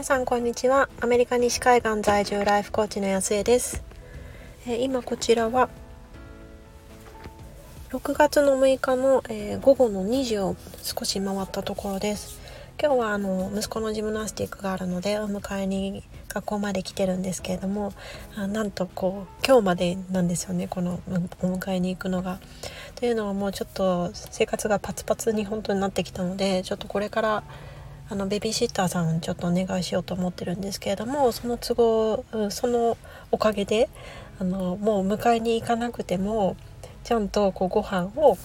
[0.00, 0.88] 皆さんこんにちは。
[1.02, 3.84] アメリカ西海岸在住ライフコーチの安江です、
[4.66, 5.68] えー、今こちらは
[7.90, 12.40] 6月の6日の、えー、午後の2時を少し回ったところです。
[12.80, 17.92] 今日はあの息子のジムナスティックがあるのでお迎えに学校まで来てるんですけれども
[18.38, 21.00] あなんとこう今日までなんですよねこの
[21.42, 22.40] お迎えに行くのが。
[22.94, 27.42] というのはもうちょっと生活がパツパツに本当になってきたのでちょっとこれから
[28.10, 32.98] あのベビーシッターさんちょっとお願いしようと思ってるんですけれどもその都合その
[33.30, 33.88] おかげで
[34.40, 36.56] あのもう迎えに行かなくても
[37.04, 38.36] ちゃんとこうご飯を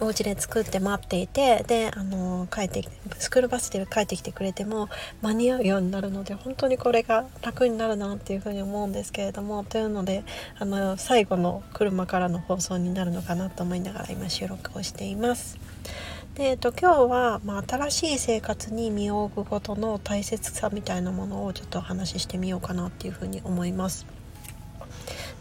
[0.00, 4.88] お家で作って待っていてであの帰ってスクールバスで帰ってきてくれても
[5.20, 10.24] 間に合うようになるので本当にこれが楽になるなっていうふうに思うんですけれどもというので
[10.58, 15.56] あの最後の車からの放送になるのかなと思いながら今収録をしています。
[16.34, 24.06] で、えっと、今日は、まあ、新しい生活に身を置くことの大切さみたいなものをちょっとお話ししてみようかなっていうふうに思います。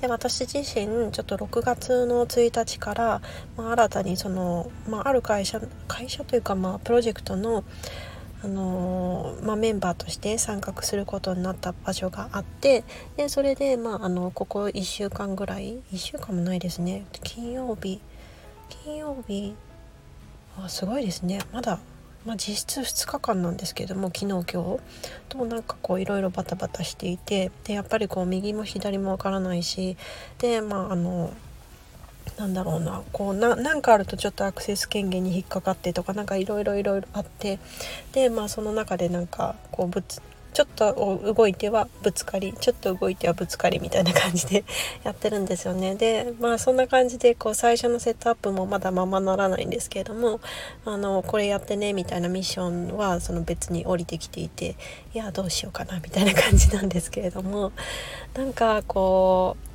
[0.00, 3.22] で私自身ちょっと6月の1日から、
[3.56, 7.64] まあ、新たにその、まあ、ある会社会社というか、まあ、プロジェクトの
[8.42, 12.84] あのまあ、メンバーとして参画することになった場所があって
[13.18, 18.00] でそれで、まあ、あのここ1週間ぐらい1週間もないですね金曜日
[18.70, 19.54] 金曜日
[20.64, 21.40] あすごいですね。
[21.52, 21.78] まだ
[22.26, 24.52] まあ、実質2日間なんですけども昨日今日
[25.30, 29.96] ともなんかこういろいろバタバタしていてでやっぱりこう右も左もわからないし
[30.38, 31.32] でまああの
[32.36, 37.58] なんだろうなこうなんかあるとちょっとアクセス権限に引っかかってとか何かいろいろいろいろあって
[38.12, 40.20] でまあその中でなんかこうぶつ
[40.52, 44.64] ちょっと動いてはぶつかりちょっと動いてはぶつかりみたいな感じで
[45.04, 45.94] やってるんですよね。
[45.94, 50.40] でまあそんな感じでこう最初のセットアップもまだままならないんですけれども
[50.84, 54.76] あのこれやってねみたいなミッションはその別に降りてきていて
[55.14, 57.72] いやどうしようかなみたいな感じなんですけれども
[58.34, 59.69] なんかこう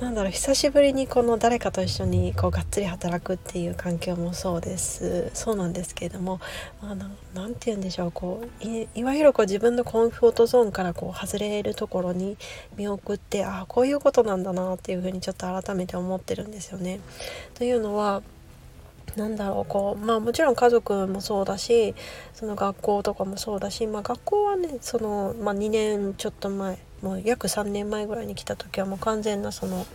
[0.00, 6.40] なんだろう久しぶりにこの誰かと一緒にこうがっつり働くっていう環境もそうですそうなんですけれども
[7.34, 12.36] 何、て言うんでしょうこういわゆるこう自分のコンフォートゾーンからこう外れるところに
[12.76, 17.00] 見送ってああこういうことなんだなっていうふうにちょっと改めて思ってるんですよね。
[17.54, 18.22] というのは
[19.16, 21.96] なんだろうこうまあもちろん家族もそうだし
[22.34, 29.86] その学校とかもそうだし、まあ、学校はねその、まあ、2年ちょっと前もう約3年前ぐらいに来た時はもう完全なその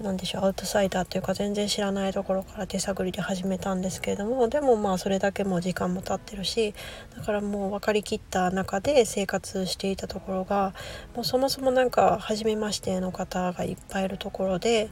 [0.00, 6.72] 何でしょうアウトサイダーというか全然知らないところから手探りで始めたんですけれどもでもまあそれだけもう時間も経ってるし
[7.16, 10.72] だからもう分かりきった中で生活していたところが
[11.16, 14.88] もうそもそも何か初めましての方がいっぱいいるところで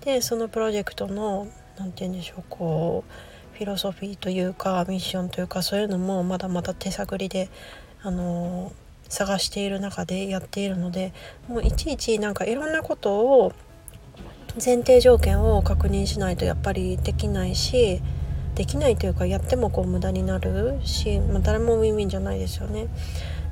[0.00, 1.46] でそのプロジェクトの
[1.78, 7.48] 何て言うんでしょうこうフィロソフィーというかミッションというかそういうのもまだまだ手探りで
[8.02, 11.12] あのー探している中でやっているので
[11.48, 13.52] もういちいちなんかいろんなことを
[14.64, 18.02] 前提条件を確認しないとやっぱりできないし
[18.54, 22.88] できないというかやってもこう無駄になるし、まあ、誰もウィンウィンじゃないですよね。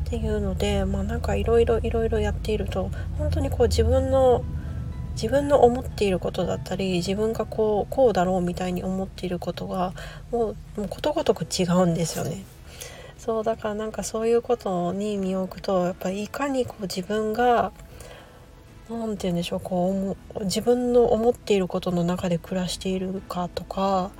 [0.06, 4.45] っていうのでまあなんかいろいろいろいろやっていると本当にこう自分の
[5.15, 9.95] 自分の思っていることだったり自分がこうこうだろうみたいに思っていることが
[10.31, 12.45] もうもうことごとく違うんですよね。
[13.26, 17.72] そうだからなんかそういうことに身を置くとやっぱりいかにこう自分が
[18.88, 24.12] 何て言うんでしょうこう自分の思っていることの中で暮らしているかとか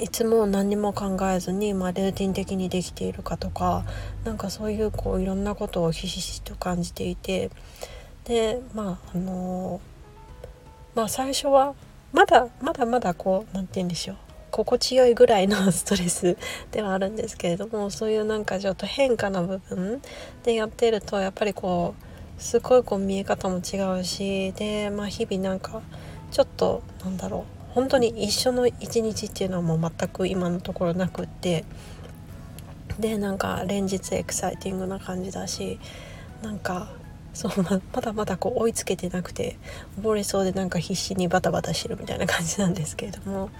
[0.00, 3.84] いつも何にも考えずに、まあ、ルーティン的にできているかとか
[4.22, 7.50] なんかそういうこういろんなことをひしひしと感じていて
[8.26, 9.80] でまああの
[10.94, 11.74] まあ最初は
[12.12, 14.27] まだまだまだこう何て言うんでしょう。
[14.64, 16.36] 心地よいぐらいのストレス
[16.72, 20.02] ではあるんですけれどもそういうなんかちょっと変化の部分
[20.42, 25.80] でやってるとやっぱりこうすごいこう見え方も違うしで、まあ、日々なんか
[26.32, 31.64] ちょっとなんだろう本当に一緒の一日っていうのはもう全く今のところなくって
[32.98, 35.78] でなんか連日エクサイティングな感じだし
[36.42, 36.90] なんか
[37.32, 39.56] そうまだまだこう追いつけてなくて
[40.00, 43.50] 溺れそうでなんか必死にバタバタしてるみたいな感じなんですけれども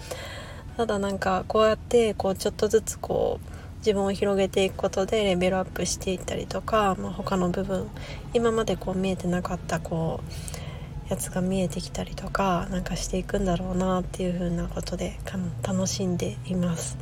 [0.79, 7.91] ただなんかこうやってこうちょっとずつこう自分を広げていくことでレベルアップしていったりとか、まあ、他の部分
[8.33, 15.19] 今までこう見えてなかったこうやつが見えてきたりとかなんかしていくんだろうなっていう風なことで
[15.65, 16.97] 楽しんでいます。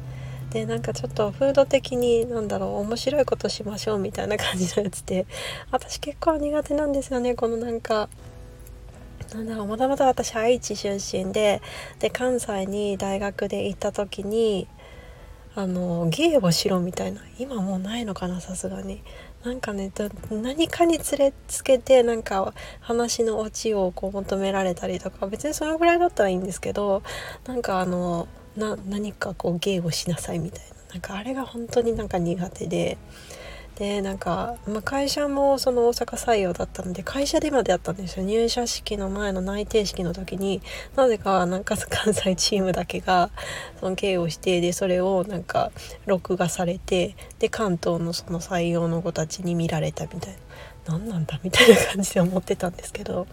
[0.53, 5.27] でなんかちょっと風土的になんだろう面白いことしましょうみたいな感じのやつで
[5.71, 8.09] 私結構苦手なんですよねこのなんか
[9.37, 11.61] なんだろうもともと私愛知出身で
[11.99, 14.67] で関西に大学で行った時に
[15.55, 19.03] あの芸をしろみたいな今もうないのかなさすがに。
[19.45, 19.93] なんかね
[20.29, 27.05] 何かに連れつけてなんか話のオチをこう求められたりとか別にそのぐらいだったらいいんですけど
[27.47, 30.95] なんかあのな何かこう芸をしなさいみたいな。
[30.95, 32.99] なんかあれが本当になんか苦手で。
[33.77, 38.25] でなんか、まあ、会社もその大阪採用だったので会社でまでやったんですよ。
[38.25, 40.63] 入社式の前の内定式の時に
[40.97, 43.31] なぜかなんか 関西チームだけが
[43.79, 45.73] その経をしてでそれをなんか
[46.07, 50.39] 録画されてで関東のその採用の子たちに見られたみたいな。
[50.87, 53.27] 何なんだみたいな感じで思ってたんですけど。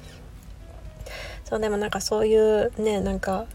[1.45, 3.45] そうでもなんかそういうねなんか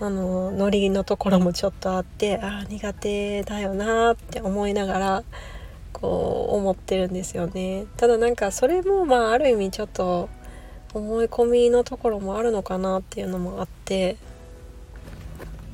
[0.00, 5.24] あのノリのところもちょっとあってああ苦手だよなって思いながら
[6.00, 7.86] こう思ってるんですよね。
[7.96, 10.28] ただなんかそれもまあある意味ちょっと
[10.94, 14.16] 思い込みのところもあるのかなっていうのもあって。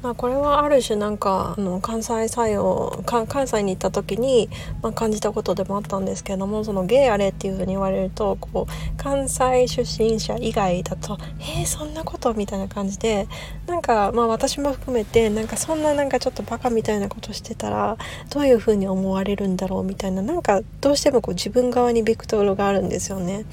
[0.02, 4.48] まあ、これはある種なんかあの関西採用関西に行った時に、
[4.82, 13.26] まあ、感じたことでもあったんですけれどもそのゲイあれっていうふうに言われるとこう関西出身者以外だと「えー、そんなこと?」みたいな感じで
[13.66, 17.96] なんかまあ私も含めてなんかそんななんかちょっとバカみたいなことしてたら
[18.30, 23.44] どういうふうに思われるんだろうみたいななんかどうしてもこう自分側にビクトルがあるんですよね。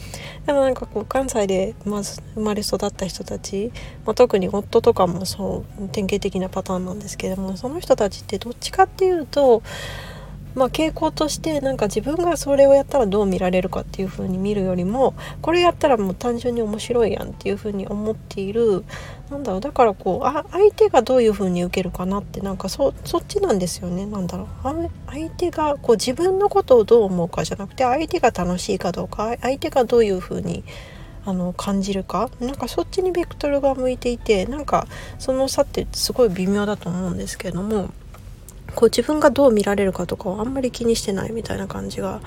[0.45, 3.71] でもなんかこう関西でまず生まれ育った人たち、
[4.05, 9.61] まあ、特に夫とかもそう典型的的なパターンなんですけどもその人たちってどっちかっていうと
[10.55, 18.85] まあ、傾向としてなんか自分がそれをやったらどう見られるかっていう風に見るよりもこれやったらもう単純に面白いやんっていう風に思っている
[19.31, 24.05] なんだろうだからこうあ相手がどういう風に受けるかなってなんかそそっちなんですよね。
[24.05, 24.47] なんだろう。
[25.07, 30.63] 相手がこう自分のことをどう思うかじゃなくて相手が楽しいかどうか相手がどういう風に
[31.25, 32.29] あの感じるか？
[32.39, 34.87] なんかそっちにベクトルが向いていてなんか
[35.19, 37.89] その差ってすごい微妙だと思うんですけれども
[38.75, 42.21] こう自分がどう見られるかとかをあんまり気にしてないみたいな感じが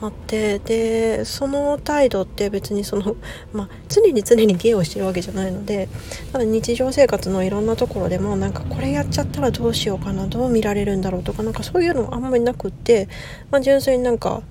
[0.00, 3.16] あってでその態度って別にその、
[3.52, 5.88] まあ、常に常に芸をしてるわけじゃないので
[6.32, 13.08] ただ日常生活のいろんなところでもなんかこれやっちゃったらどうしようかなどう見られるんだろうとかなんかそういうのあんまりなくって、
[13.50, 14.42] まあ、純粋になんか、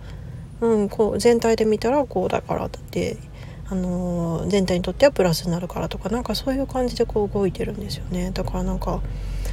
[0.62, 3.18] うん、こう全体で見たらこうだからって
[3.72, 8.32] あの全体にとってはプラスになるからとかなんかそういう感じでこう動いてるんですよね。
[8.32, 9.02] だからなんか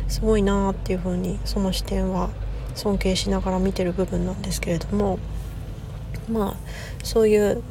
[0.08, 2.30] すごいなーっていう風にその視点は
[2.74, 5.18] 尊敬しながら見てる部分なんですけれども
[6.30, 6.56] まあ
[7.02, 7.62] そういう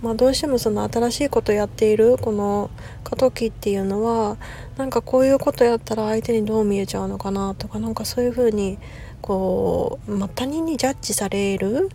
[0.00, 2.70] まあ、どうしてもその新しいことやっているこの
[3.02, 4.36] 過渡期っていうのは
[4.76, 8.78] なんかこういうことやったら相手にどう見えちゃうのかなとかなんかそういうふうに
[9.20, 11.88] こう、まあ、他人にジャッジされる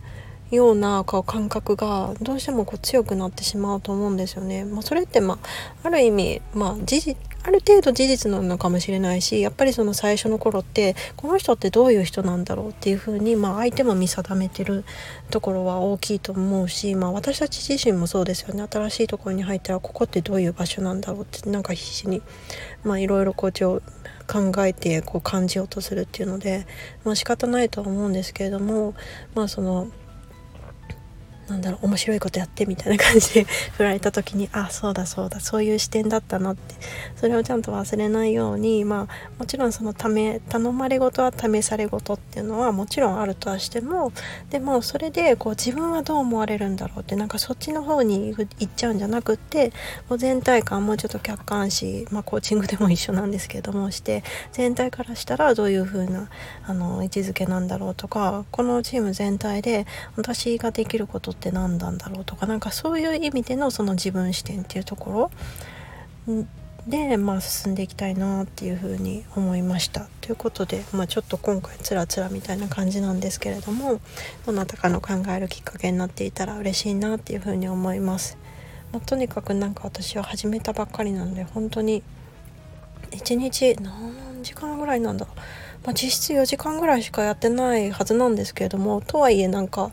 [0.54, 4.64] ようなこう感覚がどうしてもこう強くなってしまうと思うんですよね。
[4.64, 5.38] まあ、それってま
[5.82, 7.16] あある意味まあ事実
[7.46, 14.84] ある程度事実なのかもしれないしやっぱりその最初の頃ってこの人ってどういう人なんだろうっていうふうに、まあ、相手も見定めてる
[15.30, 22.22] ところは大きいと思うし、まあ、私たち自身もそうですよね新しいところに入ったらここってどういう場所なんだろうってなんか必死に
[22.98, 23.82] いろいろこう
[24.26, 26.66] 考えてこう感じようとするっていうので、
[27.04, 28.94] まあ仕方ないとは思うんですけれども
[29.34, 29.88] まあその
[31.48, 33.44] なんだろう面白いことやってみたいな感じで
[33.76, 36.74] 振られた時にあそうだそうだそういう視点だったなって。
[37.16, 44.12] それをちゃんと忘れないようにまあもちろんそのため頼まれ事は試され事っていうのはもちろんあるとはしても
[44.50, 49.72] でもそれでこう自分はどう思われるんだろうってなんかそっちの方に行っちゃうんじゃなくって
[50.08, 54.22] もう全体感もうちょっと客観視まあコーチングでも一緒なんですけどもして
[54.52, 56.28] 全体からしたらどういう風な
[56.66, 59.86] あの位置づけなんだろうとかこのチーム全体で
[60.16, 65.30] 私ができることって何なんだろうとかなんかそういう意味でのその自分視点っていうとこ
[66.26, 66.44] ろ
[66.86, 70.06] で、まあ、進んでいきたいなっていうふうに思いました。
[70.20, 74.00] ということで、まあ、ちょっと今回つらつらみたいな感じなんですけれども
[74.46, 78.38] どなたかの考えるきっかけになっていたら嬉しいなっていうふうに思います。
[78.92, 82.02] まあ、とにかくなんか私は始めたばっかりなので本当に
[83.10, 85.26] 1日何時間ぐらいなんだ、
[85.84, 89.90] まあ、実質4時間ぐらいしかやってないはずなんですけれどもとはいえなんか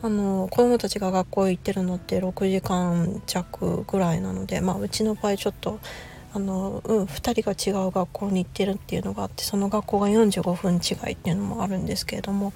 [0.00, 5.80] あの子供たちが学校行ってるのって6時間弱ぐらいなので、まあ、うちの場合ちょっと
[6.32, 12.52] あの、うん、2人が違う学校に行ってるっていうのがあってその学校が45分違いっていうのもあるんですけれども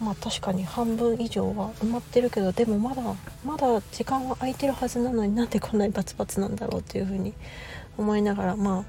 [0.00, 3.02] まあ確かに半分以上は埋まってるけどでもまだ
[3.44, 7.34] まだ時間は空いてるはずなのになんでこんなにバツバツなんだろうっていうふうに
[7.96, 8.84] 思いながらまあ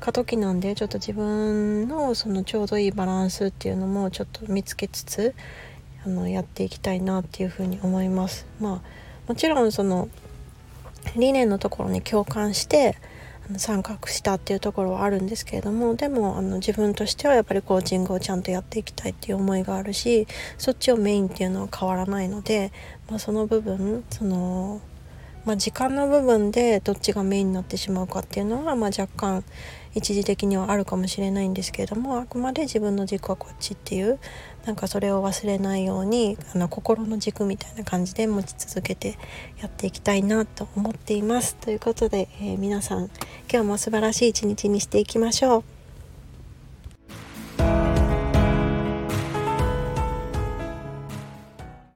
[0.00, 5.34] 過渡期なんでちょっと自分のそのちょうどいいバランスっていうのもちょっと見つけつつ
[6.06, 8.46] あのやっていきたいなっていうふうに思います。
[8.60, 10.08] まあ、もちろんその
[11.16, 12.96] 理念のところに共感して
[13.56, 22.72] 参画したっていうところはあるんですけれどもでもあの自分としてはやっぱりコーチングをちゃんとやっていきたいっていう思いがあるしそっちをメインっていうのは変わらないので、
[23.08, 24.80] まあ、その部分その、
[25.44, 29.44] まあ、時間の部分でどっちがメインになってしまうかっていうのは、まあ、若干
[29.94, 34.18] 一時的にはあるかもしれないんですけれどもあくまで自分の軸はこっちっていう
[34.66, 39.18] なんかそれを忘れないようにあの心の軸みたいな感じで持ち続けて
[39.60, 41.56] やっていきたいなと思っています。
[41.56, 43.10] ということで、えー、皆さん
[43.50, 45.73] 今日も素晴らしい一日にしていきましょう。